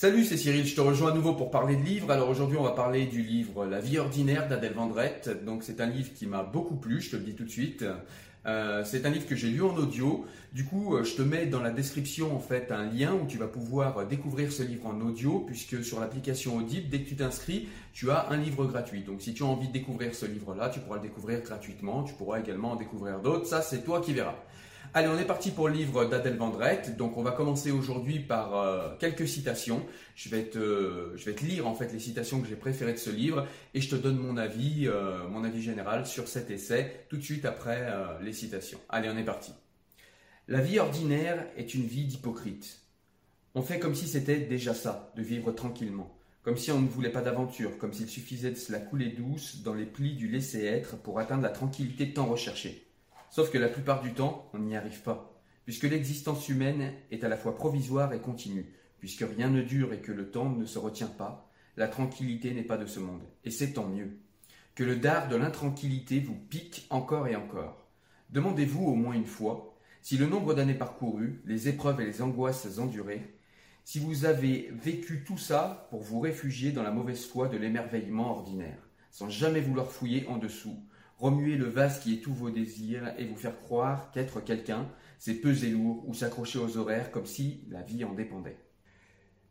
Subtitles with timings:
[0.00, 2.12] Salut, c'est Cyril, je te rejoins à nouveau pour parler de livres.
[2.12, 5.44] Alors aujourd'hui, on va parler du livre La vie ordinaire d'Adèle Vendrette.
[5.44, 7.84] Donc c'est un livre qui m'a beaucoup plu, je te le dis tout de suite.
[8.46, 10.24] Euh, c'est un livre que j'ai lu en audio.
[10.52, 13.38] Du coup, euh, je te mets dans la description en fait un lien où tu
[13.38, 17.68] vas pouvoir découvrir ce livre en audio, puisque sur l'application Audible, dès que tu t'inscris,
[17.92, 19.02] tu as un livre gratuit.
[19.02, 22.04] Donc si tu as envie de découvrir ce livre-là, tu pourras le découvrir gratuitement.
[22.04, 23.46] Tu pourras également en découvrir d'autres.
[23.46, 24.36] Ça, c'est toi qui verras.
[24.94, 26.96] Allez, on est parti pour le livre d'Adèle Vendrette.
[26.96, 29.84] Donc, on va commencer aujourd'hui par euh, quelques citations.
[30.14, 33.82] Je vais, te, lire en fait les citations que j'ai préférées de ce livre et
[33.82, 37.44] je te donne mon avis, euh, mon avis général sur cet essai tout de suite
[37.44, 38.80] après euh, les citations.
[38.88, 39.52] Allez, on est parti.
[40.46, 42.80] La vie ordinaire est une vie d'hypocrite.
[43.54, 47.12] On fait comme si c'était déjà ça, de vivre tranquillement, comme si on ne voulait
[47.12, 50.96] pas d'aventure, comme s'il suffisait de se la couler douce dans les plis du laisser-être
[50.96, 52.87] pour atteindre la tranquillité tant recherchée.
[53.30, 57.28] Sauf que la plupart du temps, on n'y arrive pas, puisque l'existence humaine est à
[57.28, 60.78] la fois provisoire et continue, puisque rien ne dure et que le temps ne se
[60.78, 64.18] retient pas, la tranquillité n'est pas de ce monde, et c'est tant mieux.
[64.74, 67.88] Que le dard de l'intranquillité vous pique encore et encore.
[68.30, 72.78] Demandez-vous au moins une fois si le nombre d'années parcourues, les épreuves et les angoisses
[72.78, 73.34] endurées,
[73.84, 78.30] si vous avez vécu tout ça pour vous réfugier dans la mauvaise foi de l'émerveillement
[78.30, 78.78] ordinaire,
[79.10, 80.82] sans jamais vouloir fouiller en dessous,
[81.18, 85.34] remuer le vase qui est tous vos désirs et vous faire croire qu'être quelqu'un, c'est
[85.34, 88.58] peser lourd ou s'accrocher aux horaires comme si la vie en dépendait.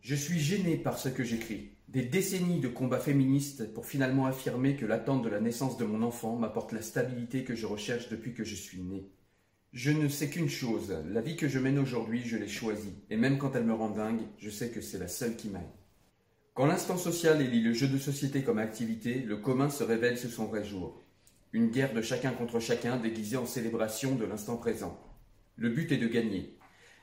[0.00, 1.72] Je suis gêné par ce que j'écris.
[1.88, 6.02] Des décennies de combats féministes pour finalement affirmer que l'attente de la naissance de mon
[6.02, 9.10] enfant m'apporte la stabilité que je recherche depuis que je suis né.
[9.72, 13.16] Je ne sais qu'une chose, la vie que je mène aujourd'hui, je l'ai choisie, et
[13.16, 15.62] même quand elle me rend dingue, je sais que c'est la seule qui m'aille.
[16.54, 20.30] Quand l'instant social élit le jeu de société comme activité, le commun se révèle sous
[20.30, 21.02] son vrai jour.
[21.52, 25.00] Une guerre de chacun contre chacun déguisée en célébration de l'instant présent.
[25.56, 26.58] Le but est de gagner.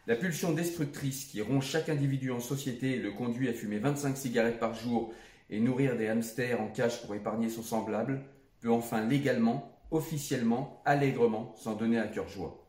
[0.06, 4.18] La pulsion destructrice qui rompt chaque individu en société et le conduit à fumer 25
[4.18, 5.14] cigarettes par jour
[5.50, 8.26] et nourrir des hamsters en cage pour épargner son semblable
[8.60, 12.68] peut enfin légalement, officiellement, allègrement s'en donner à cœur joie.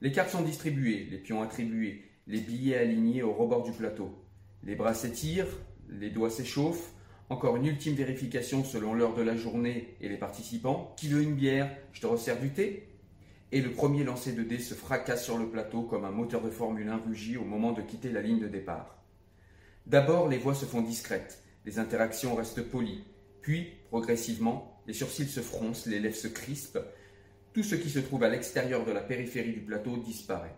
[0.00, 4.10] Les cartes sont distribuées, les pions attribués, les billets alignés au rebord du plateau.
[4.64, 6.92] Les bras s'étirent, les doigts s'échauffent,
[7.34, 10.94] encore une ultime vérification selon l'heure de la journée et les participants.
[10.96, 11.68] Qui veut une bière?
[11.92, 12.86] Je te resserre du thé
[13.50, 16.50] Et le premier lancé de dés se fracasse sur le plateau comme un moteur de
[16.50, 19.02] Formule 1 rugit au moment de quitter la ligne de départ.
[19.84, 23.02] D'abord, les voix se font discrètes, les interactions restent polies.
[23.42, 26.86] Puis, progressivement, les sourcils se froncent, les lèvres se crispent.
[27.52, 30.54] Tout ce qui se trouve à l'extérieur de la périphérie du plateau disparaît.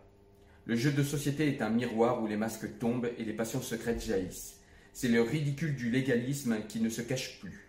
[0.67, 4.05] Le jeu de société est un miroir où les masques tombent et les passions secrètes
[4.05, 4.61] jaillissent.
[4.99, 7.69] C'est le ridicule du légalisme qui ne se cache plus.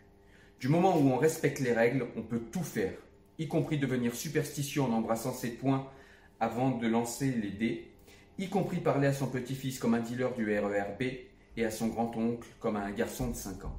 [0.61, 2.93] Du moment où on respecte les règles, on peut tout faire,
[3.37, 5.91] y compris devenir superstitieux en embrassant ses poings
[6.39, 7.91] avant de lancer les dés,
[8.39, 11.01] y compris parler à son petit-fils comme un dealer du RERB
[11.57, 13.77] et à son grand-oncle comme à un garçon de 5 ans.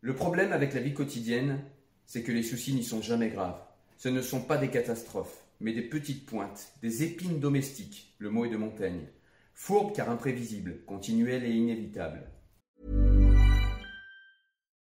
[0.00, 1.64] Le problème avec la vie quotidienne,
[2.06, 3.60] c'est que les soucis n'y sont jamais graves.
[3.96, 8.44] Ce ne sont pas des catastrophes, mais des petites pointes, des épines domestiques, le mot
[8.44, 9.08] est de Montaigne.
[9.52, 12.30] Fourbe car imprévisible, continuelle et inévitable.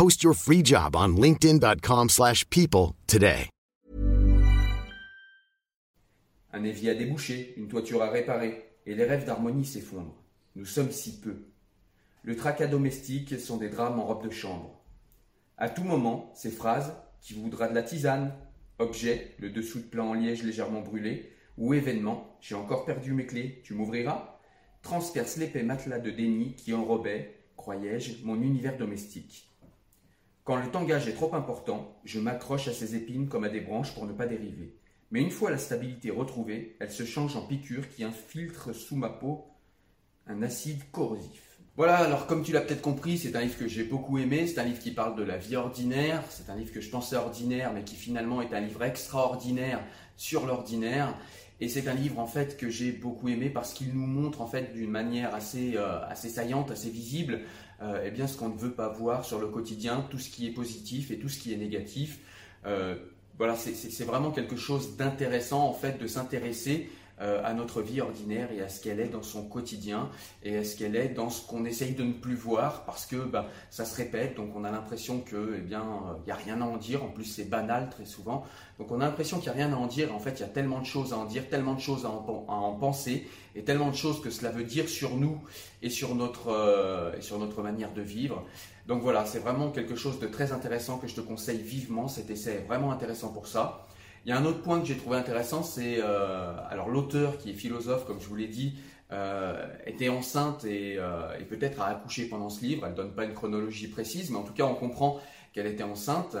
[0.00, 3.50] Post your free job on linkedin.com/people slash people today.
[6.54, 10.24] Un évier à déboucher, une toiture à réparer, et les rêves d'harmonie s'effondrent.
[10.56, 11.44] Nous sommes si peu.
[12.22, 14.80] Le tracas domestique sont des drames en robe de chambre.
[15.58, 18.32] À tout moment, ces phrases qui voudra de la tisane,
[18.78, 23.26] objet, le dessous de plat en liège légèrement brûlé, ou événement, j'ai encore perdu mes
[23.26, 24.38] clés, tu m'ouvriras
[24.80, 29.49] transperce l'épais matelas de déni qui enrobait, croyais-je, mon univers domestique.
[30.50, 33.94] Quand le tangage est trop important, je m'accroche à ces épines comme à des branches
[33.94, 34.74] pour ne pas dériver.
[35.12, 39.10] Mais une fois la stabilité retrouvée, elle se change en piqûre qui infiltre sous ma
[39.10, 39.44] peau
[40.26, 41.60] un acide corrosif.
[41.76, 44.58] Voilà, alors comme tu l'as peut-être compris, c'est un livre que j'ai beaucoup aimé, c'est
[44.58, 47.72] un livre qui parle de la vie ordinaire, c'est un livre que je pensais ordinaire,
[47.72, 49.84] mais qui finalement est un livre extraordinaire
[50.16, 51.14] sur l'ordinaire.
[51.60, 54.46] Et c'est un livre en fait que j'ai beaucoup aimé parce qu'il nous montre en
[54.46, 57.42] fait d'une manière assez, euh, assez saillante, assez visible,
[57.82, 60.46] euh, eh bien ce qu'on ne veut pas voir sur le quotidien, tout ce qui
[60.46, 62.18] est positif et tout ce qui est négatif.
[62.66, 62.94] Euh,
[63.38, 66.90] voilà, c'est- vraiment quelque chose d'intéressant en fait de s'intéresser
[67.20, 70.08] euh, à notre vie ordinaire et à ce qu'elle est dans son quotidien
[70.42, 73.16] et à ce qu'elle est dans ce qu'on essaye de ne plus voir parce que
[73.16, 75.84] bah, ça se répète, donc on a l'impression que eh bien
[76.22, 77.04] il n'y a rien à en dire.
[77.04, 78.44] En plus c'est banal très souvent,
[78.78, 80.14] donc on a l'impression qu'il n'y a rien à en dire.
[80.14, 82.10] En fait, il y a tellement de choses à en dire, tellement de choses à
[82.10, 85.38] en, pen- à en penser et tellement de choses que cela veut dire sur nous
[85.82, 88.44] et sur notre euh, et sur notre manière de vivre.
[88.86, 92.08] Donc voilà, c'est vraiment quelque chose de très intéressant que je te conseille vivement.
[92.08, 93.86] Cet essai est vraiment intéressant pour ça.
[94.24, 97.50] Il y a un autre point que j'ai trouvé intéressant, c'est euh, alors l'auteur qui
[97.50, 98.74] est philosophe, comme je vous l'ai dit,
[99.12, 102.86] euh, était enceinte et, euh, et peut-être a accouché pendant ce livre.
[102.86, 105.20] Elle donne pas une chronologie précise, mais en tout cas on comprend
[105.52, 106.36] qu'elle était enceinte.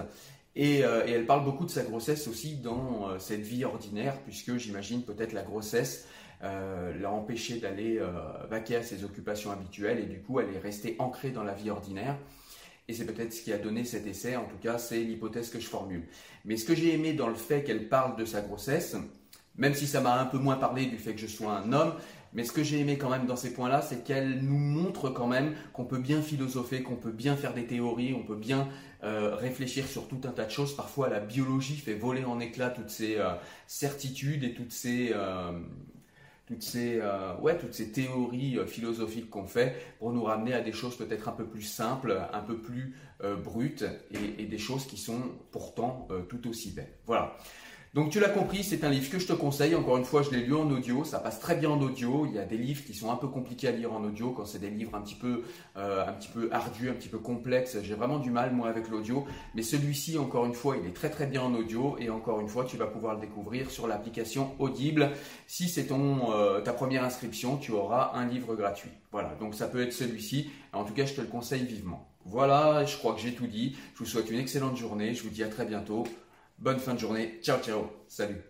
[0.56, 4.16] Et, euh, et elle parle beaucoup de sa grossesse aussi dans euh, cette vie ordinaire,
[4.24, 6.06] puisque j'imagine peut-être la grossesse
[6.42, 8.10] euh, l'a empêchée d'aller euh,
[8.48, 11.70] vaquer à ses occupations habituelles et du coup elle est restée ancrée dans la vie
[11.70, 12.16] ordinaire.
[12.88, 15.60] Et c'est peut-être ce qui a donné cet essai, en tout cas c'est l'hypothèse que
[15.60, 16.08] je formule.
[16.44, 18.96] Mais ce que j'ai aimé dans le fait qu'elle parle de sa grossesse,
[19.56, 21.94] même si ça m'a un peu moins parlé du fait que je sois un homme,
[22.32, 25.26] mais ce que j'ai aimé quand même dans ces points-là, c'est qu'elle nous montre quand
[25.26, 28.68] même qu'on peut bien philosopher, qu'on peut bien faire des théories, on peut bien
[29.02, 30.76] euh, réfléchir sur tout un tas de choses.
[30.76, 33.30] Parfois, la biologie fait voler en éclats toutes ces euh,
[33.66, 35.58] certitudes et toutes ces, euh,
[36.50, 40.72] toutes ces, euh, toutes ces théories euh, philosophiques qu'on fait pour nous ramener à des
[40.72, 44.96] choses peut-être un peu plus simples, un peu plus euh, brutes et, des choses qui
[44.96, 46.92] sont pourtant tout aussi belles.
[47.06, 47.36] Voilà.
[47.92, 49.74] Donc tu l'as compris, c'est un livre que je te conseille.
[49.74, 52.24] Encore une fois, je l'ai lu en audio, ça passe très bien en audio.
[52.24, 54.44] Il y a des livres qui sont un peu compliqués à lire en audio quand
[54.44, 55.42] c'est des livres un petit peu,
[55.76, 57.78] euh, un petit peu ardus, un petit peu complexes.
[57.82, 59.26] J'ai vraiment du mal moi avec l'audio,
[59.56, 62.46] mais celui-ci, encore une fois, il est très très bien en audio et encore une
[62.46, 65.10] fois, tu vas pouvoir le découvrir sur l'application Audible.
[65.48, 68.90] Si c'est ton euh, ta première inscription, tu auras un livre gratuit.
[69.10, 70.48] Voilà, donc ça peut être celui-ci.
[70.72, 72.06] En tout cas, je te le conseille vivement.
[72.24, 73.74] Voilà, je crois que j'ai tout dit.
[73.94, 75.12] Je vous souhaite une excellente journée.
[75.14, 76.04] Je vous dis à très bientôt.
[76.60, 77.40] Bonne fin de journée.
[77.42, 77.90] Ciao, ciao.
[78.06, 78.49] Salut.